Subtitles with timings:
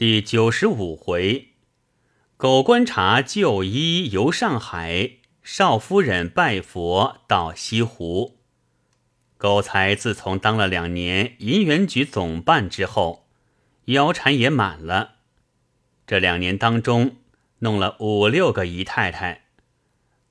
[0.00, 1.48] 第九十五回，
[2.38, 8.38] 狗观察旧医游上海，少夫人拜佛到西湖。
[9.36, 13.26] 狗才自从当了两年银元局总办之后，
[13.84, 15.16] 腰缠也满了。
[16.06, 17.16] 这两年当中，
[17.58, 19.48] 弄了五六个姨太太。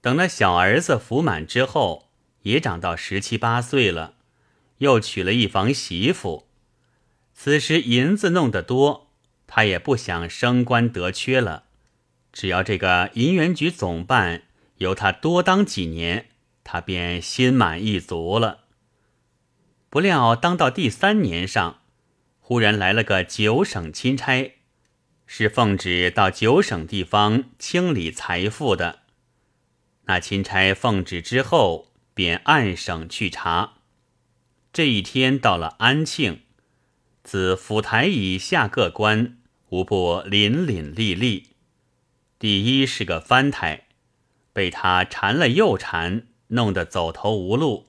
[0.02, 2.10] 等那小儿子服满之后，
[2.42, 4.16] 也长到十七八岁了，
[4.80, 6.48] 又娶了一房媳妇。
[7.36, 9.09] 此时银子弄得多，
[9.52, 11.64] 他也不想升官得缺了。
[12.32, 14.44] 只要这个银元局总办
[14.78, 16.28] 由他多当几年，
[16.64, 18.66] 他便心满意足了。
[19.90, 21.82] 不料当到第三年上，
[22.40, 24.54] 忽然来了个九省钦差，
[25.26, 29.00] 是奉旨到九省地方清理财富的。
[30.04, 33.78] 那钦差奉旨之后，便按省去查。
[34.72, 36.42] 这一天到了安庆，
[37.24, 39.39] 自府台以下各官
[39.70, 41.48] 无不凛凛立立。
[42.38, 43.86] 第一是个藩台，
[44.52, 47.88] 被他缠了又缠，弄得走投无路。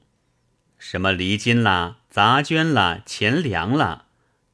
[0.79, 4.07] 什么离金啦、杂捐啦、钱粮啦，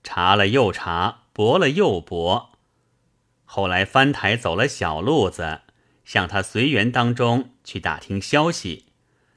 [0.02, 2.52] 查了又查，驳了又驳。
[3.44, 5.60] 后来翻台走了小路子，
[6.04, 8.86] 向他随员当中去打听消息，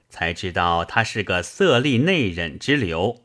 [0.10, 3.22] 才知道他是个色厉内荏之流。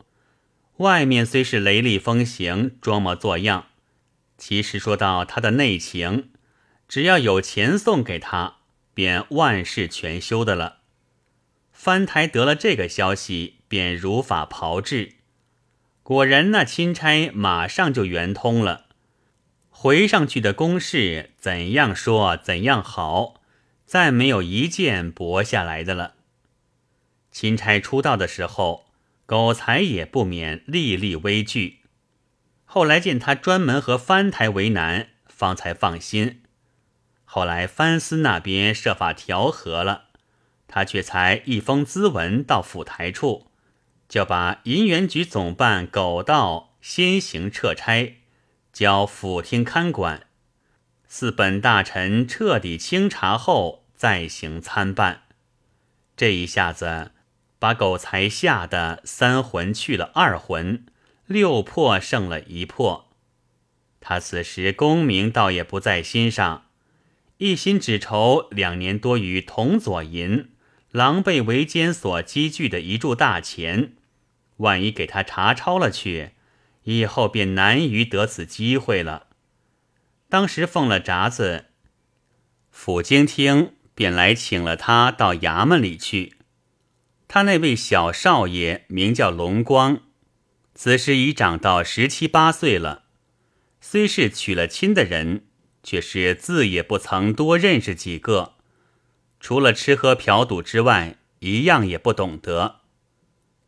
[0.77, 3.67] 外面虽是雷厉风行、装模作样，
[4.37, 6.29] 其实说到他的内情，
[6.87, 8.57] 只要有钱送给他，
[8.93, 10.79] 便万事全休的了。
[11.71, 15.13] 翻台得了这个消息，便如法炮制。
[16.03, 18.85] 果然，那钦差马上就圆通了。
[19.69, 23.41] 回上去的公事怎样说怎样好，
[23.85, 26.15] 再没有一件驳下来的了。
[27.31, 28.85] 钦差出道的时候，
[29.25, 31.79] 狗才也不免历历危惧。
[32.75, 36.41] 后来见他专门和藩台为难，方才放心。
[37.23, 40.07] 后来藩司那边设法调和了。
[40.67, 43.49] 他却才一封咨文到府台处，
[44.09, 48.17] 就把银元局总办狗道先行撤差，
[48.73, 50.23] 交府厅看管。
[51.07, 55.21] 四本大臣彻底清查后再行参办。
[56.17, 57.11] 这一下子
[57.57, 60.85] 把狗才吓得三魂去了二魂，
[61.27, 63.09] 六魄胜了一魄。
[63.99, 66.65] 他此时功名倒也不在心上，
[67.37, 70.51] 一心只愁两年多余铜左银。
[70.91, 73.95] 狼狈为奸所积聚的一柱大钱，
[74.57, 76.31] 万一给他查抄了去，
[76.83, 79.27] 以后便难于得此机会了。
[80.29, 81.65] 当时奉了札子，
[82.71, 86.35] 府京厅便来请了他到衙门里去。
[87.27, 89.99] 他那位小少爷名叫龙光，
[90.75, 93.05] 此时已长到十七八岁了，
[93.79, 95.45] 虽是娶了亲的人，
[95.81, 98.55] 却是字也不曾多认识几个。
[99.39, 102.81] 除了吃喝嫖赌之外，一样也不懂得。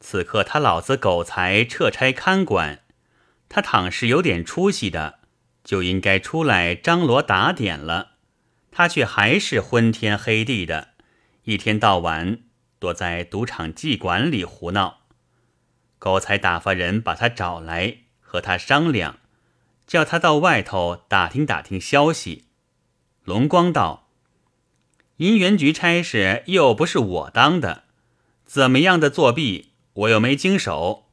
[0.01, 2.83] 此刻他老子狗才撤差看管，
[3.47, 5.19] 他倘是有点出息的，
[5.63, 8.11] 就应该出来张罗打点了。
[8.69, 10.89] 他却还是昏天黑地的，
[11.45, 12.39] 一天到晚
[12.79, 15.06] 躲在赌场妓馆里胡闹。
[15.99, 19.19] 狗才打发人把他找来，和他商量，
[19.85, 22.45] 叫他到外头打听打听消息。
[23.23, 24.07] 龙光道。
[25.17, 27.85] 银元局差事又不是我当的，
[28.45, 31.09] 怎么样的作弊，我又没经手。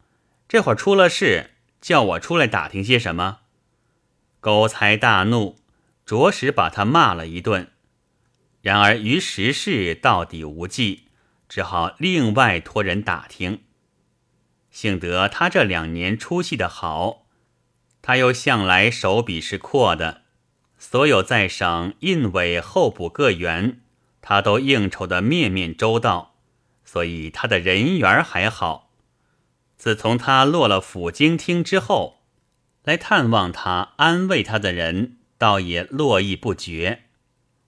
[0.46, 3.38] 这会儿出了事，叫我出来打听些什么？
[4.40, 5.56] 狗才大怒，
[6.04, 7.72] 着实把他骂了一顿。
[8.60, 11.04] 然而于实事到底无计，
[11.48, 13.63] 只好另外托人打听。
[14.74, 17.26] 幸得他这两年出息的好，
[18.02, 20.22] 他又向来手笔是阔的，
[20.76, 23.80] 所有在省印委候补各员。
[24.20, 26.34] 他都应酬的面面周到，
[26.84, 28.90] 所以他的人缘还好。
[29.76, 32.22] 自从他落了府京厅之后，
[32.82, 37.02] 来探望他、安慰他的人倒也络绎不绝，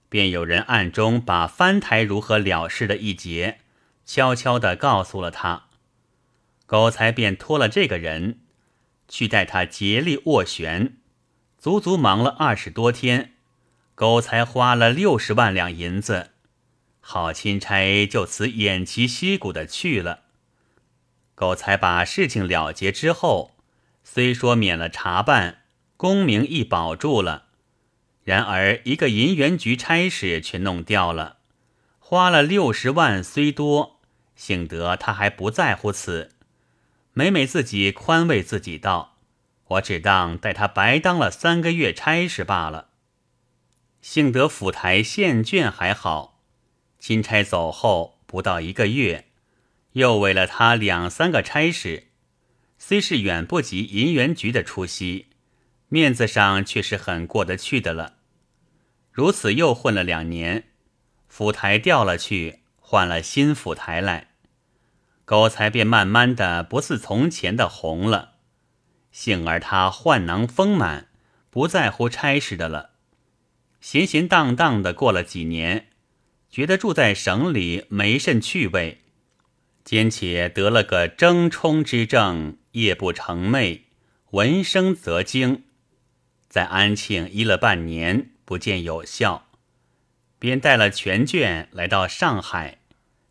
[0.09, 3.61] 便有人暗中把翻台如何了事的一节，
[4.05, 5.66] 悄悄地告诉了他。
[6.67, 8.41] 狗才便托了这个人，
[9.09, 10.99] 去带他竭力斡旋，
[11.59, 13.35] 足足忙了二十多天，
[13.95, 16.33] 狗才花了六十万两银子。
[17.01, 20.25] 好钦差就此偃旗息鼓的去了。
[21.37, 23.57] 狗才把事情了结之后，
[24.03, 25.63] 虽说免了查办，
[25.97, 27.45] 功名亦保住了，
[28.25, 31.37] 然而一个银元局差事却弄掉了，
[32.01, 34.01] 花了六十万虽多，
[34.35, 36.33] 幸得他还不在乎此，
[37.19, 39.17] 每每自己宽慰自己道
[39.69, 42.91] ：“我只当带他白当了三个月差事罢了。
[44.03, 46.43] 幸得府台县卷还好，
[46.99, 49.29] 钦差走后不到一个月，
[49.93, 52.09] 又为了他两三个差事，
[52.77, 55.29] 虽是远不及银元局的出息，
[55.89, 58.17] 面子上却是很过得去的了。
[59.11, 60.65] 如此又混了两年，
[61.27, 64.33] 府台调了去，换了新府台来，
[65.27, 68.37] 狗才便慢慢的不似从前的红了。
[69.11, 71.09] 幸而他幻囊丰满，
[71.51, 72.93] 不在乎差事的了。
[73.81, 75.89] 闲闲荡荡的过了几年，
[76.49, 79.03] 觉得住在省里没甚趣味，
[79.85, 83.83] 兼且得了个争冲之症，夜不成寐，
[84.31, 85.65] 闻声则惊。
[86.49, 89.49] 在安庆医了半年，不见有效，
[90.39, 92.79] 便带了全卷来到上海，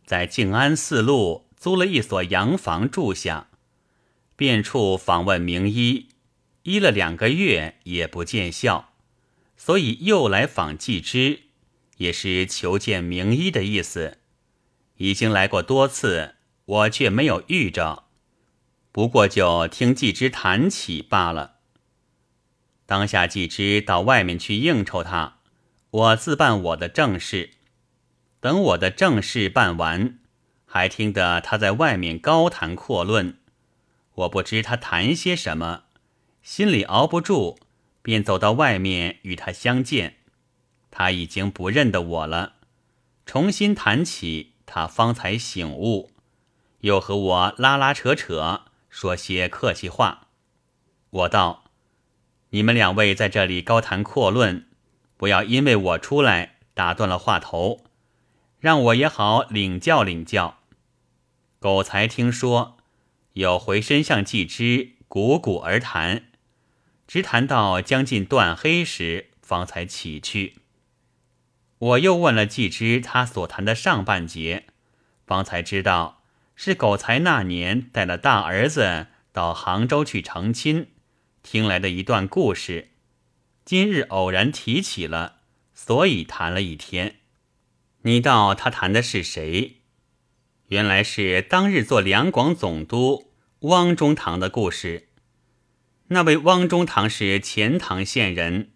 [0.06, 3.48] 在静安寺路租了一所洋房住下。
[4.36, 6.10] 便处访问名医，
[6.62, 8.94] 医了两个月也不见效，
[9.58, 11.40] 所以又来访季之，
[11.98, 14.20] 也是求见名医的意思。
[14.98, 16.36] 已经来过多次，
[16.66, 18.04] 我却没有遇着，
[18.92, 21.56] 不过就听季之谈起罢了。
[22.86, 25.40] 当下季之到外面去应酬他，
[25.90, 27.54] 我自办我的正事。
[28.40, 30.20] 等我的正事办完，
[30.76, 33.38] 还听得他在外面高谈阔论。
[34.14, 35.84] 我不知他谈些什么，
[36.44, 37.58] 心里熬不住，
[38.02, 40.18] 便走到外面与他相见。
[40.92, 42.56] 他已经不认得我了，
[43.26, 46.12] 重新谈起，他方才醒悟，
[46.82, 50.28] 又和我拉拉扯扯，说些客气话。
[51.10, 51.64] 我道
[52.52, 54.68] ：“你们两位在这里高谈阔论，
[55.16, 57.86] 不要因为我出来打断了话头，
[58.60, 60.58] 让我也好领教领教。”
[61.66, 62.78] 狗才听说。
[63.34, 66.26] 有回身向季之鼓鼓而谈，
[67.08, 70.58] 直谈到将近断黑时，方才起去。
[71.80, 74.68] 我又问了季之他所谈的上半截，
[75.26, 76.22] 方才知道
[76.56, 80.90] 是狗才那年带了大儿子到杭州去成亲，
[81.42, 82.92] 听来的一段故事。
[83.66, 85.38] 今日偶然提起了，
[85.74, 87.16] 所以谈了一天。
[88.04, 89.78] 你道他谈的是谁？
[90.68, 95.10] 原来是当日做两广总督汪中堂的故事。
[96.08, 98.72] 那位汪中堂是钱塘县人，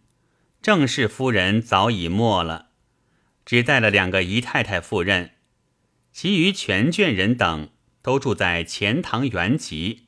[0.62, 2.70] 郑氏夫人早已没了，
[3.46, 5.32] 只带了两个姨太太赴任，
[6.12, 7.70] 其余全眷人等
[8.02, 10.08] 都住在钱塘原籍，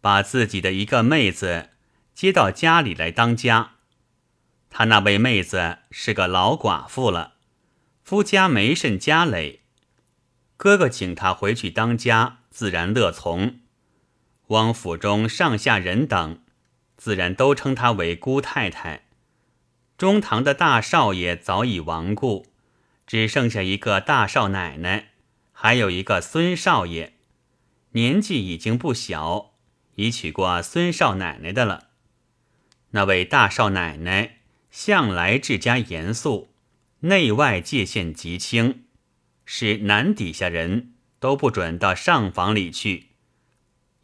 [0.00, 1.70] 把自己的一个妹子
[2.14, 3.76] 接到家里来当家。
[4.70, 7.34] 他那位妹子是个老寡妇了，
[8.02, 9.61] 夫家没甚家累。
[10.62, 13.58] 哥哥请他回去当家，自然乐从。
[14.46, 16.40] 汪府中上下人等，
[16.96, 19.06] 自然都称他为姑太太。
[19.98, 22.46] 中堂的大少爷早已亡故，
[23.08, 25.08] 只剩下一个大少奶奶，
[25.50, 27.14] 还有一个孙少爷，
[27.94, 29.54] 年纪已经不小，
[29.96, 31.88] 已娶过孙少奶奶的了。
[32.90, 34.36] 那位大少奶奶
[34.70, 36.54] 向来治家严肃，
[37.00, 38.84] 内外界限极清。
[39.44, 43.08] 是男底下人都不准到上房里去，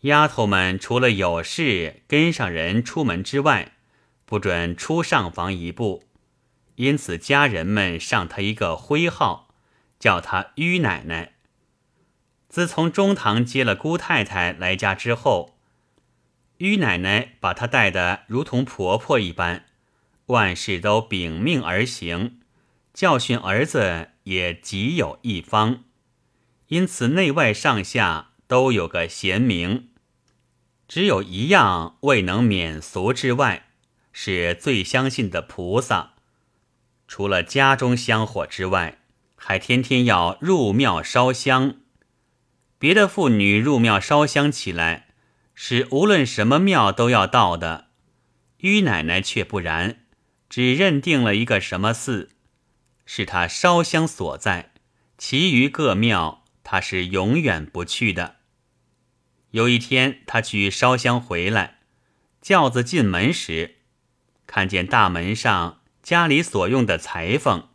[0.01, 3.73] 丫头们除了有事跟上人出门之外，
[4.25, 6.05] 不准出上房一步。
[6.77, 9.49] 因此家人们上他一个徽号，
[9.99, 11.33] 叫他于奶奶。
[12.49, 15.59] 自从中堂接了姑太太来家之后，
[16.59, 19.67] 于奶奶把她带得如同婆婆一般，
[20.27, 22.41] 万事都秉命而行，
[22.95, 24.11] 教训儿子。
[24.29, 25.85] 也极有一方，
[26.67, 29.89] 因此内外上下都有个贤明。
[30.87, 33.71] 只有一样未能免俗之外，
[34.13, 36.13] 是最相信的菩萨。
[37.07, 38.99] 除了家中香火之外，
[39.35, 41.77] 还天天要入庙烧香。
[42.79, 45.09] 别的妇女入庙烧香起来，
[45.55, 47.87] 是无论什么庙都要到的。
[48.59, 50.01] 于奶奶却不然，
[50.51, 52.29] 只认定了一个什么寺。
[53.11, 54.71] 是他烧香所在，
[55.17, 58.37] 其余各庙他是永远不去的。
[59.53, 61.79] 有一天，他去烧香回来，
[62.43, 63.77] 轿子进门时，
[64.47, 67.71] 看见大门上家里所用的裁缝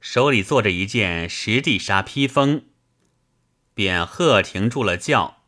[0.00, 2.64] 手里做着一件实地纱披风，
[3.74, 5.42] 便喝停住了轿，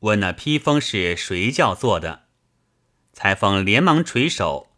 [0.00, 2.24] 问那披风是谁叫做的。
[3.14, 4.70] 裁缝连忙垂手，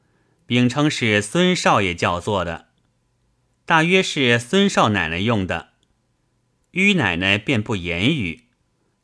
[0.47, 2.69] 秉称是孙少爷叫做的。
[3.67, 5.71] 大约是孙少奶奶用的，
[6.73, 8.49] 于奶奶便不言语。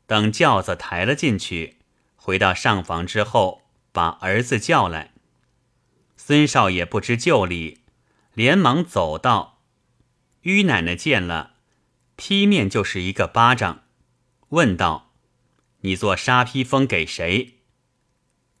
[0.05, 1.79] 等轿子抬了进去，
[2.15, 5.13] 回到上房之后，把儿子叫来。
[6.15, 7.79] 孙少爷不知就里，
[8.35, 9.63] 连忙走到。
[10.41, 11.53] 于奶奶见了，
[12.15, 13.85] 劈面就是一个巴掌，
[14.49, 15.13] 问道
[15.81, 17.61] ：“你做沙披风给谁？”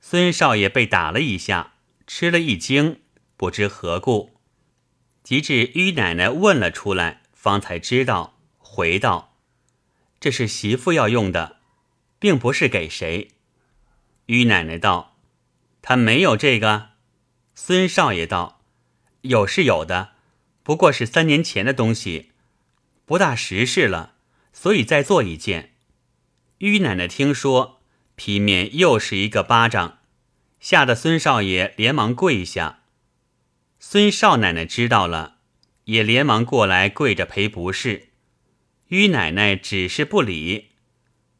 [0.01, 1.73] 孙少爷被打了一下，
[2.07, 3.01] 吃了一惊，
[3.37, 4.40] 不知何故。
[5.31, 9.37] 及至于奶奶问了出来，方才知道，回道
[10.19, 11.59] ：“这是媳妇要用的，
[12.19, 13.29] 并不是给谁。”
[14.27, 15.15] 于奶奶道
[15.81, 16.89] ：“他没有这个。”
[17.55, 18.59] 孙少爷道
[19.23, 20.15] ：“有是有的，
[20.63, 22.31] 不过是三年前的东西，
[23.05, 24.15] 不大实事了，
[24.51, 25.71] 所以再做一件。”
[26.59, 27.79] 于奶奶听说，
[28.17, 29.99] 皮面又是一个巴掌，
[30.59, 32.80] 吓得孙少爷连忙跪下。
[33.83, 35.37] 孙少奶奶知道了，
[35.85, 38.09] 也连忙过来跪着赔不是。
[38.89, 40.67] 于奶奶只是不理。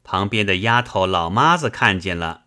[0.03, 2.45] 旁边的丫头老妈子看见了，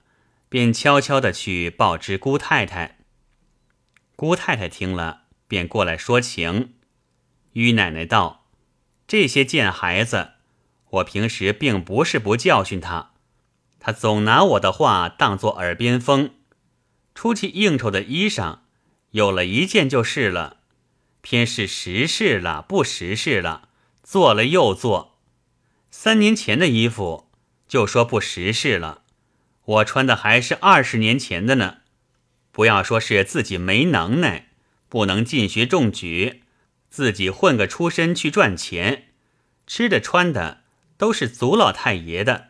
[0.48, 2.98] 便悄悄的去报知姑太太。
[4.16, 6.74] 姑太太听了，便过来说情。
[7.52, 8.48] 于奶奶道
[9.06, 10.32] ：“这些贱孩子，
[10.90, 13.12] 我平时并不是不教训他，
[13.78, 16.34] 他总拿我的话当作耳边风。
[17.14, 18.58] 出去应酬的衣裳，
[19.14, 20.56] 有了一件就是了，
[21.20, 23.68] 偏是实事了，不实事了，
[24.02, 25.20] 做了又做。
[25.88, 27.30] 三年前的衣服，
[27.68, 29.02] 就说不实事了，
[29.66, 31.78] 我穿的还是二十年前的呢。”
[32.50, 34.48] 不要说是自己没能耐，
[34.88, 36.42] 不能进学中举，
[36.90, 39.10] 自己混个出身去赚钱，
[39.64, 40.62] 吃的穿的
[40.96, 42.48] 都是祖老太爷的。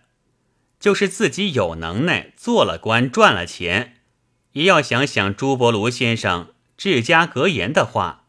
[0.80, 4.00] 就是自己有能耐，做了官赚了钱，
[4.52, 8.24] 也要想想朱伯庐先生治家格言的话：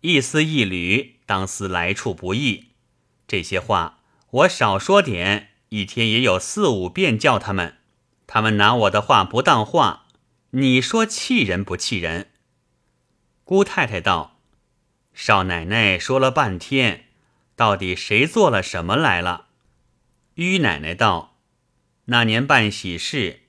[0.00, 2.68] 一丝一缕，当思来处不易。
[3.26, 7.78] 这些话我少说点，一天也有四五遍叫他们，
[8.26, 10.06] 他们拿我的话不当话。
[10.50, 12.30] 你说气人不气人？
[13.44, 14.40] 姑太太道
[15.12, 17.06] ：“少奶奶说了半天，
[17.54, 19.48] 到底谁做了什么来了？”
[20.36, 21.36] 于奶奶道
[22.06, 23.42] ：“那年办喜事，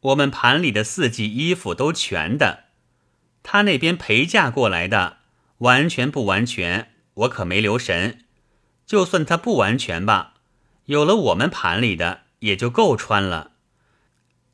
[0.00, 2.64] 我们盘里的四季衣服都全的。
[3.42, 5.18] 他那边陪嫁过来的，
[5.58, 8.24] 完全不完全，我可没留神。
[8.86, 10.34] 就算他不完全吧，
[10.86, 13.52] 有了我们盘里的，也就够穿了。”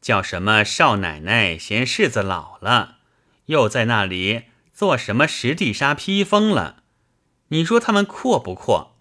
[0.01, 2.99] 叫什么少奶奶嫌柿子老了，
[3.47, 6.85] 又在那里做什么实地纱披风了？
[7.49, 8.97] 你说他们阔不阔？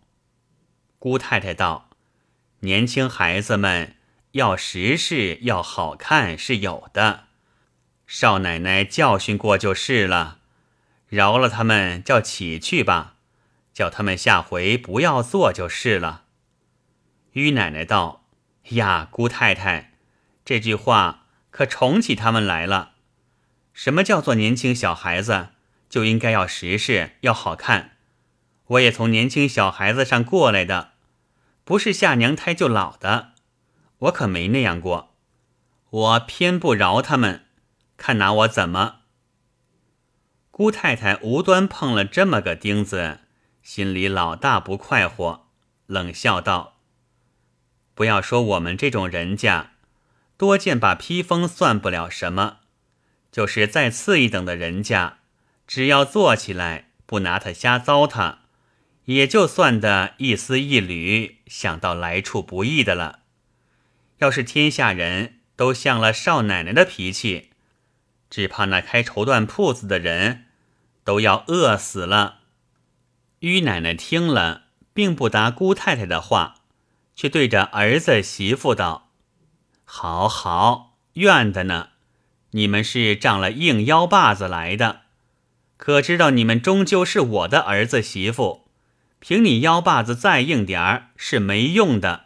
[0.98, 1.91] 姑太太道
[2.62, 3.96] ：“年轻孩子们
[4.32, 7.26] 要实事，要好看是有的。
[8.07, 10.39] 少奶奶教训过就是了，
[11.09, 13.15] 饶了他们，叫起去吧，
[13.73, 16.23] 叫他们下回不要做就是了。”
[17.33, 18.23] 于奶奶道
[18.71, 19.91] ：“呀，姑太太。”
[20.45, 22.93] 这句话可宠起他们来了。
[23.73, 25.49] 什么叫做年轻小孩子
[25.89, 27.97] 就应该要实事要好看？
[28.67, 30.93] 我也从年轻小孩子上过来的，
[31.65, 33.33] 不是下娘胎就老的，
[33.99, 35.13] 我可没那样过。
[35.89, 37.47] 我偏不饶他们，
[37.98, 39.01] 看拿我怎么？
[40.51, 43.20] 姑太太无端碰了这么个钉子，
[43.62, 45.48] 心里老大不快活，
[45.88, 46.77] 冷笑道
[47.94, 49.74] ：“不要说我们这种人家。”
[50.38, 52.58] 多见把披风算不了什么，
[53.32, 55.18] 就是再次一等的人家，
[55.66, 58.38] 只要做起来不拿他瞎糟蹋，
[59.06, 63.22] 也就算得一丝一缕想到来处不易的了。
[64.20, 67.50] 要是天下人都像了少奶奶的脾气，
[68.29, 70.46] 只怕那开绸缎铺子的人
[71.03, 72.39] 都要饿死了。
[73.39, 76.55] 于奶奶听了，并不答姑太太的话，
[77.15, 79.12] 却对着儿子媳妇道。
[79.86, 81.89] 好好怨的呢，
[82.51, 85.01] 你们是仗了硬腰把子来的，
[85.77, 88.67] 可知道你们终究是我的儿子媳妇，
[89.19, 92.25] 凭你腰把子再硬点儿是没用的。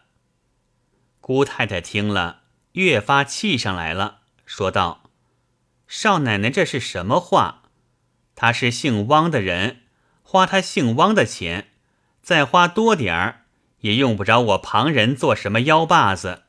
[1.20, 2.41] 姑太太听了，
[2.72, 5.00] 越发气上来了，说道
[5.93, 7.63] ：“少奶奶这是什么话？
[8.33, 9.81] 他是姓汪的人，
[10.24, 11.67] 花他姓汪的钱，
[12.21, 13.41] 再花多点儿
[13.81, 16.43] 也用不着我旁人做什么腰把子。”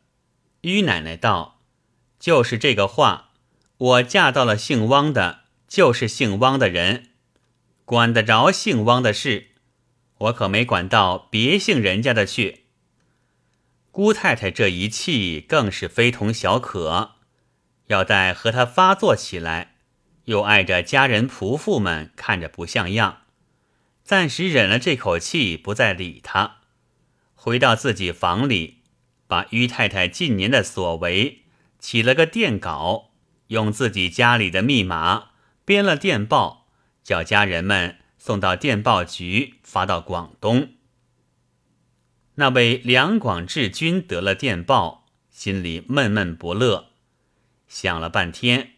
[0.62, 1.58] 于奶奶道
[2.20, 3.30] ：“就是这个话，
[3.78, 7.08] 我嫁到了姓汪的，就是姓汪的人，
[7.84, 9.48] 管得着姓汪的事，
[10.18, 12.66] 我可没管到别姓人家的去。”
[13.90, 17.16] 姑太太这一气更是非同小可，
[17.92, 19.76] 要待和他发作起来，
[20.24, 23.22] 又碍着家人仆妇们看着不像样，
[24.02, 26.56] 暂时忍了这口气，不再理他，
[27.34, 28.78] 回到自己房里。
[29.28, 31.44] 把于太太近年的所为
[31.78, 33.12] 起了个电稿，
[33.46, 35.30] 用自己家里的密码
[35.64, 36.66] 编了电报，
[37.02, 40.74] 叫家人们送到电报局发到广东。
[42.34, 46.91] 那位两广志军得了电报，心里闷闷不乐，
[47.72, 48.74] 想了半天，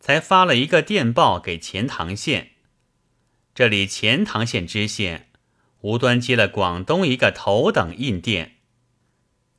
[0.00, 2.52] 才发了一个电报给钱塘县。
[3.54, 5.28] 这里钱塘县知县
[5.82, 8.56] 无端接了广东一个头等印电，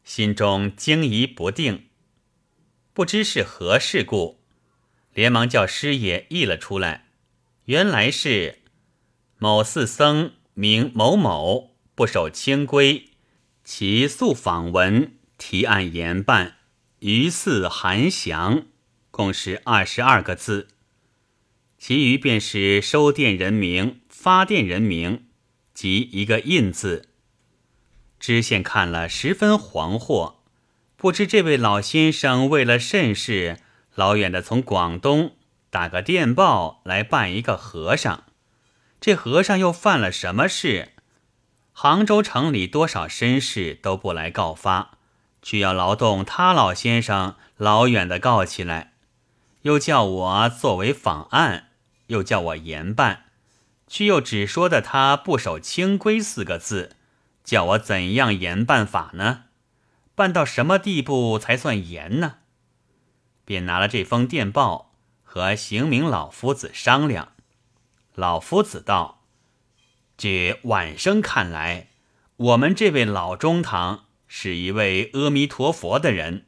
[0.04, 1.90] 心中惊疑不定，
[2.92, 4.42] 不知是何事故，
[5.14, 7.10] 连忙叫师爷译了出来。
[7.66, 8.64] 原来是
[9.38, 13.12] 某寺僧名某某不守清规。
[13.64, 16.56] 其诉访文提案严办，
[17.02, 18.66] 于寺韩详，
[19.20, 20.70] 共是二十二个字，
[21.78, 25.26] 其余便是收电人名、发电人名
[25.74, 27.10] 及一个印字。
[28.18, 30.36] 知县看了十分惶惑，
[30.96, 33.58] 不知这位老先生为了甚事，
[33.94, 35.36] 老远的从广东
[35.70, 38.24] 打个电报来办一个和尚，
[39.02, 40.94] 这和尚又犯了什么事？
[41.74, 44.98] 杭州城里多少绅士都不来告发，
[45.42, 48.89] 却要劳动他老先生老远的告起来，
[49.70, 51.70] 又叫我作为访案，
[52.08, 53.26] 又叫我严办，
[53.86, 56.96] 却又只说的他不守清规四个字，
[57.44, 59.44] 叫我怎样严办法呢？
[60.16, 62.38] 办到什么地步才算严呢？
[63.46, 67.34] 便拿了这封电报和刑名老夫子商量。
[68.16, 69.22] 老夫子道。
[70.18, 71.90] 据晚生看来，
[72.38, 76.48] 我们这位老中堂是一位阿弥陀佛的人。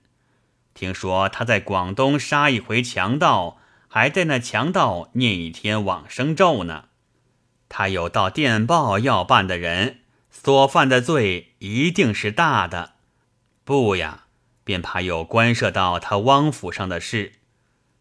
[0.73, 6.85] 听说他在广东杀一回强盗，还带那强盗念一天往生咒呢。
[7.69, 9.99] 他有到电报要办的人，
[10.29, 12.93] 所犯的罪一定是大的。
[13.63, 14.25] 不呀，
[14.63, 17.33] 便怕有关涉到他汪府上的事。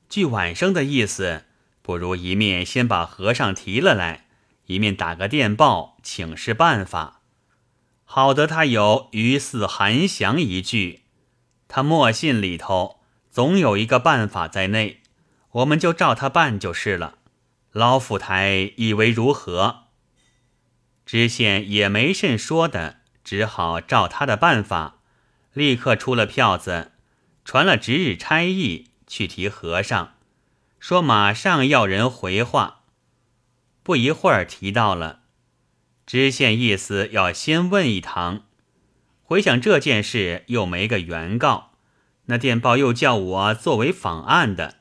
[0.09, 1.45] 据晚生的意思，
[1.83, 4.27] 不如一面先把和尚提了来。
[4.67, 7.23] 一面打个电报请示办法，
[8.05, 11.00] 好得他有于似韩祥一句，
[11.73, 12.99] 他墨信里头
[13.31, 15.03] 总有一个办法在内，
[15.53, 17.19] 我们就照他办就是了。
[17.71, 19.85] 老府台以为如何？
[21.07, 24.97] 知县也没甚说的，只好照他的办法，
[25.53, 26.91] 立刻出了票子，
[27.45, 30.15] 传了值日差役去提和尚，
[30.81, 32.81] 说马上要人回话。
[33.85, 35.21] 不一会儿提到了，
[36.05, 38.43] 知县意思要先问一堂。
[39.31, 41.75] 回想这件事又没个原告，
[42.25, 44.79] 那电报又叫我作为访案的，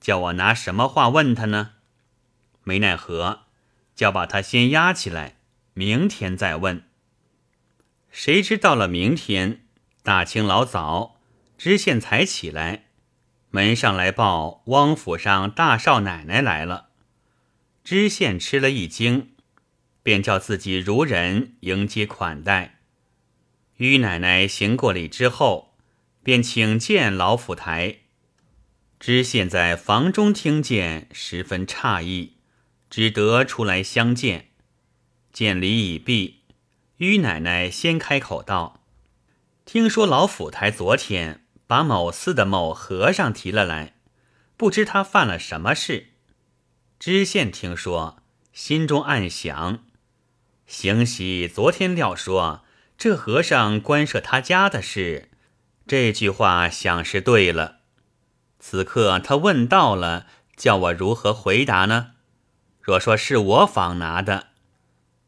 [0.00, 1.74] 叫我拿什么话问他呢？
[2.64, 3.42] 没奈何，
[3.94, 5.36] 叫把他先押起来，
[5.74, 6.82] 明天再问。
[8.10, 9.60] 谁知到了明天
[10.02, 11.20] 大清老早，
[11.56, 12.86] 知县才起来，
[13.50, 16.88] 门上来报汪府上大少奶奶来了。
[17.84, 19.30] 知县吃了一惊，
[20.02, 22.73] 便叫自己如人迎接款待。
[23.76, 25.74] 于奶奶行过礼之后，
[26.22, 27.98] 便请见老府台。
[29.00, 32.34] 知县在房中听见，十分诧异，
[32.88, 34.50] 只得出来相见。
[35.32, 36.42] 见礼已毕，
[36.98, 38.84] 于奶奶先开口道
[39.66, 43.94] ：“听说老府台昨天把某寺的某和尚提了来，
[44.56, 46.12] 不知他犯了什么事。”
[47.00, 49.84] 知县听说，心中暗想：
[50.66, 52.63] 行喜昨天料说
[53.04, 55.28] 这和尚关涉他家的事，
[55.86, 57.80] 这句话想是对了。
[58.58, 60.24] 此刻他问到了，
[60.56, 62.12] 叫我如何回答呢？
[62.80, 64.46] 若说是我仿拿的，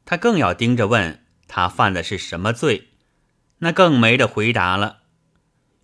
[0.07, 2.89] 他更要盯着问他犯的是什么罪，
[3.59, 5.01] 那更没得回答了。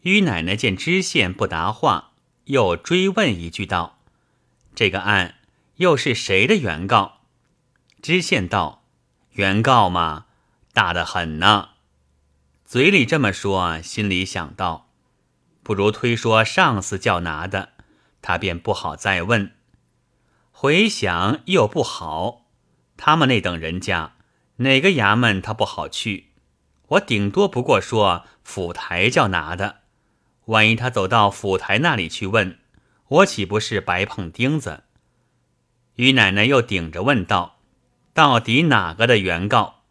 [0.00, 2.12] 于奶奶见知县不答话，
[2.44, 3.98] 又追问一句道
[4.74, 5.34] ：“这个案。”
[5.76, 7.18] 又是谁的原告？
[8.00, 8.82] 知县道
[9.32, 10.24] ：“原告嘛，
[10.72, 11.68] 大得很呢。”
[12.72, 14.88] 嘴里这么说，心里想到
[15.62, 17.72] ：“不如推说上司叫拿的，
[18.22, 19.52] 他便不好再问。
[20.50, 22.46] 回想又不好，
[22.96, 24.14] 他们那等人家，
[24.56, 26.28] 哪个衙门他不好去？
[26.88, 29.80] 我顶多不过说府台叫拿的，
[30.46, 32.58] 万一他走到府台那里去问，
[33.08, 34.84] 我岂不是白碰钉子？”
[35.96, 37.58] 于奶奶又顶着问道
[38.14, 39.82] ：“到底哪个的原告？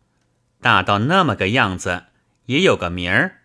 [0.60, 2.06] 大到那么个样子，
[2.52, 3.44] 也有个名儿。”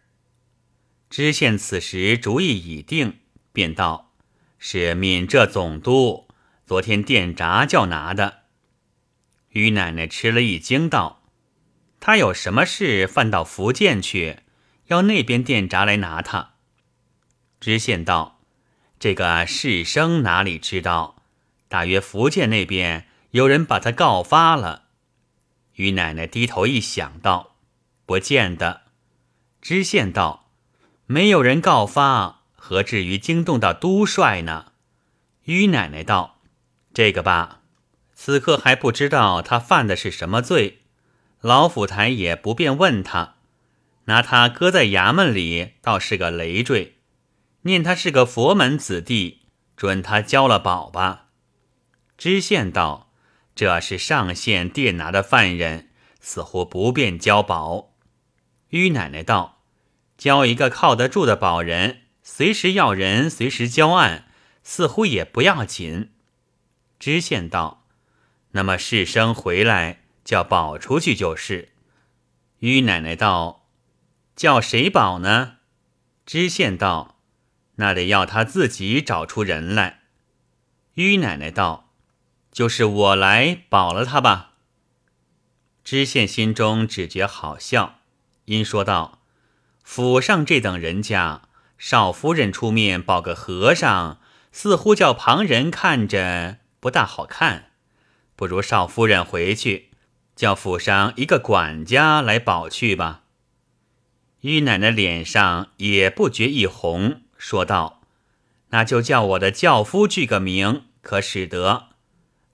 [1.09, 3.21] 知县此时主意已定，
[3.53, 4.12] 便道
[4.59, 6.27] ：“是闽浙总督，
[6.66, 8.42] 昨天电闸叫拿的。”
[9.51, 11.23] 于奶奶吃了一惊，道
[12.01, 14.40] ：“他有什么事，犯到福建去，
[14.87, 16.55] 要那边电闸来拿他？”
[17.61, 18.40] 知县道
[18.99, 21.23] ：“这个士生哪里知道？
[21.69, 24.87] 大约福建那边有人把他告发了。
[25.75, 27.57] 于奶奶低头一想，道
[28.05, 28.83] ：“不见得。”
[29.68, 30.52] 知县道
[31.07, 34.66] ：“没有人告发，何至于惊动到都帅呢？”
[35.42, 36.38] 于奶奶道
[36.94, 37.62] ：“这个吧，
[38.14, 40.83] 此刻还不知道他犯的是什么罪，
[41.40, 43.38] 老府台也不便问他，
[44.05, 46.98] 拿他搁在衙门里，倒是个累赘。
[47.62, 49.40] 念他是个佛门子弟，
[49.76, 51.31] 准他交了保吧。”
[52.16, 53.11] 知县道。
[53.57, 55.88] 这是上县电拿的犯人，
[56.20, 57.94] 似乎不便交保。
[58.68, 59.55] 于奶奶道
[60.16, 64.29] ：“交一个靠得住的保人，随时要人，随时交案，
[64.62, 66.11] 似乎也不要紧。”
[66.98, 67.85] 知县道
[68.52, 71.70] ：“那么士生回来叫保出去就是。”
[72.61, 73.66] 于奶奶道
[74.35, 75.59] ：“叫谁保呢？”
[76.24, 77.18] 知县道
[77.76, 80.00] ：“那得要他自己找出人来。”
[80.94, 81.85] 于奶奶道。
[82.52, 84.55] 就是我来保了他吧。
[85.85, 87.98] 知县心中只觉好笑，
[88.46, 89.20] 因说道
[89.87, 91.42] ：“府上这等人家，
[91.79, 94.18] 少夫人出面保个和尚，
[94.51, 97.70] 似乎叫旁人看着不大好看。
[98.35, 99.90] 不如少夫人回去，
[100.35, 103.22] 叫府上一个管家来保去吧。”
[104.42, 108.03] 于奶奶脸上也不觉一红，说道
[108.70, 111.90] ：“那就叫我的轿夫具个名，可使得？”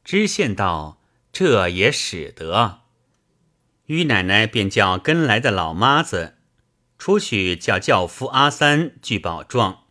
[0.05, 1.01] 知县道
[1.33, 2.81] ：“这也使得。”
[3.87, 6.37] 于奶奶便叫跟来的老妈子
[7.03, 9.87] 出去，叫轿夫阿三具保状，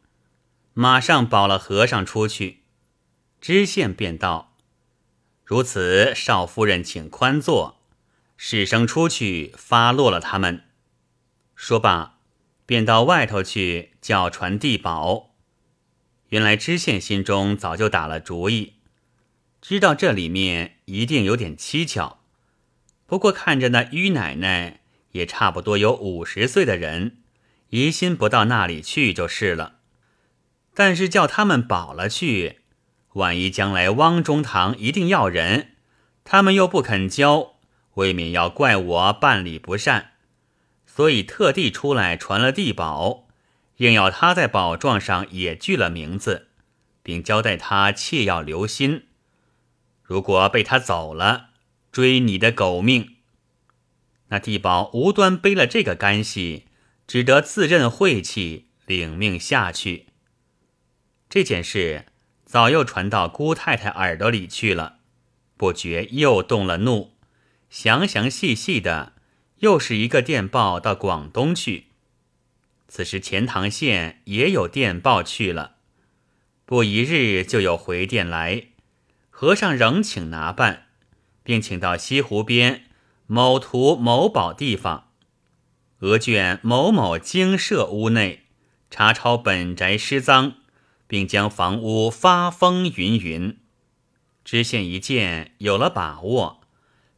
[0.74, 2.62] 马上保了和尚出去。
[3.42, 4.56] 知县便道
[5.44, 7.82] ：“如此，少夫人请宽坐，
[8.38, 10.64] 使生出去发落了他们。”
[11.54, 12.18] 说罢，
[12.66, 15.32] 便到外头去叫传递保。
[16.30, 18.76] 原来知县心中早就打了主意。
[19.62, 22.20] 知道这里面一定有点蹊跷，
[23.06, 24.80] 不过看着那于奶奶
[25.12, 27.18] 也差不多有五十岁的人，
[27.70, 29.76] 疑心不到那里去就是了。
[30.74, 32.60] 但是叫他们保了去，
[33.14, 35.76] 万一将来汪中堂一定要人，
[36.24, 37.56] 他们又不肯交，
[37.96, 40.12] 未免要怪我办理不善，
[40.86, 43.28] 所以特地出来传了地保，
[43.78, 46.48] 硬要他在保状上也具了名字，
[47.04, 49.08] 并交代他切要留心。
[50.02, 51.50] 如果被他走了，
[51.92, 53.18] 追你的狗命。
[54.32, 56.66] 那地保无端背了这个干系，
[57.06, 60.08] 只得自认晦气，领命下去。
[61.30, 62.06] 这件事
[62.46, 65.00] 早又传到姑太太耳朵里去了，
[65.58, 67.14] 不觉又动了怒。
[67.70, 69.14] 详详细细的，
[69.60, 71.88] 又是一个电报到广东去。
[72.88, 75.76] 此时钱塘县也有电报去了，
[76.66, 78.68] 不一日就有回电来。
[79.30, 80.88] 和尚仍请拿办，
[81.44, 82.84] 并请到西湖边
[83.34, 85.08] 某图某宝地方，
[86.00, 88.48] 额卷某某精舍屋内
[88.90, 90.56] 查抄本宅失赃，
[91.08, 93.58] 并将房屋发封云云。
[94.44, 96.60] 知县一见有了把握，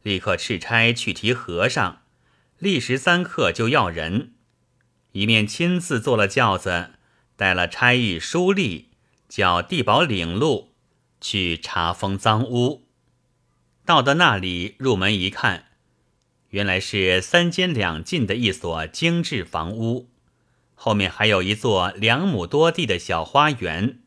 [0.04, 2.02] 立刻敕差去提和尚，
[2.58, 4.34] 立时三刻就要人，
[5.10, 6.90] 一面亲自坐了轿子，
[7.34, 8.84] 带了差役书吏，
[9.28, 10.74] 叫地保领路。
[11.20, 12.86] 去查封赃屋，
[13.84, 15.70] 到的那里，入门一看，
[16.54, 20.08] 原来是三间两进的一所精致房屋，
[20.76, 23.98] 后面还有一座两亩多地的小花园。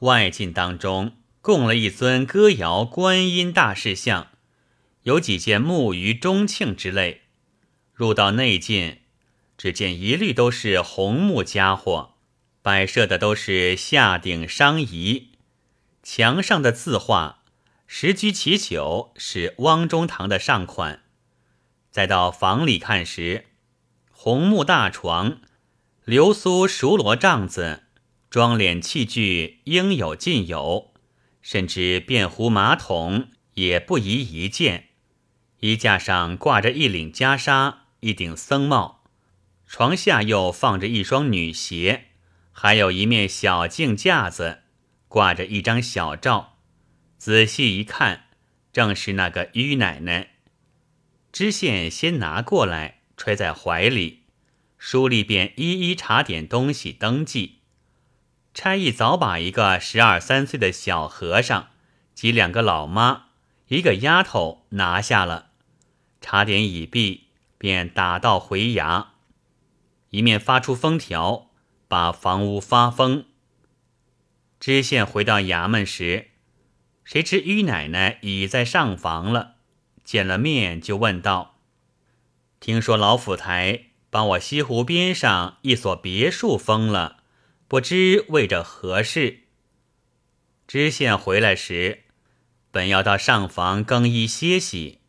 [0.00, 4.32] 外进当中供了一尊歌谣观音大士像，
[5.04, 7.20] 有几件木鱼钟磬之类。
[7.92, 9.02] 入到内进，
[9.56, 12.14] 只见一律都是红木家伙，
[12.62, 15.28] 摆设的都是下顶商仪。
[16.02, 17.44] 墙上的字画，
[17.86, 21.03] 十居其九是汪中堂的上款。
[21.94, 23.44] 再到房里看时，
[24.10, 25.38] 红木大床、
[26.04, 27.84] 流苏熟罗帐子、
[28.28, 30.92] 装脸器具应有尽有，
[31.40, 34.88] 甚至便壶马桶也不遗一件。
[35.60, 39.04] 衣架上挂着一领袈裟、一顶僧帽，
[39.64, 42.06] 床下又放着一双女鞋，
[42.50, 44.62] 还有一面小镜架子。
[45.06, 46.58] 挂着一张小照，
[47.18, 48.24] 仔细一看，
[48.72, 50.33] 正是那个于奶奶。
[51.34, 54.22] 知县先拿过来，揣在怀里，
[54.78, 57.58] 书吏便一一查点东西，登记。
[58.54, 61.70] 差役早把一个十二三岁的小和尚
[62.14, 63.30] 及两个老妈、
[63.66, 65.50] 一个丫头拿下了。
[66.20, 67.24] 查点已毕，
[67.58, 69.06] 便打道回衙，
[70.10, 71.50] 一面发出封条，
[71.88, 73.24] 把房屋发封。
[74.60, 76.28] 知县回到衙门时，
[77.02, 79.53] 谁知于奶奶已在上房了。
[80.04, 81.58] 见了面，就问道
[82.60, 87.16] ：“听说老府台把我西湖边上一所别墅封了，
[87.66, 89.40] 不知为着何事？”
[90.68, 92.04] 知县回来时，
[92.70, 95.00] 本要到上房更衣歇息，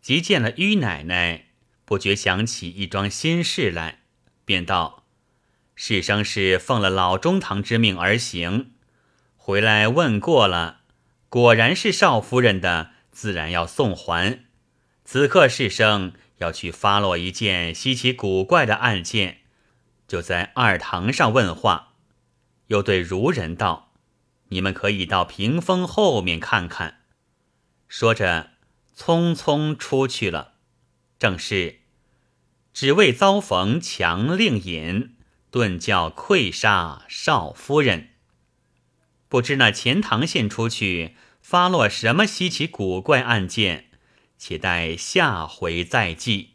[0.00, 1.46] 即见了于奶奶，
[1.84, 4.00] 不觉想起一桩心事来，
[4.44, 5.04] 便道
[5.74, 8.72] ：“世生是奉了老中堂之命而行，
[9.36, 10.80] 回来问过了，
[11.28, 14.46] 果然是少夫人的，自然要送还。
[15.04, 19.42] 此刻世生要去发落一件稀奇古怪的案件，
[20.08, 21.94] 就在二堂上问话，
[22.66, 23.90] 又对如人道。”
[24.52, 27.04] 你们可以到屏风后面看看。
[27.88, 28.50] 说着，
[28.94, 30.56] 匆匆出去了。
[31.18, 31.80] 正是，
[32.74, 35.16] 只为遭逢强令尹，
[35.50, 38.10] 顿教溃杀少夫人。
[39.30, 43.90] 不知那钱塘县出去发落什么稀奇古怪案件，
[44.38, 46.51] 且待下回再记。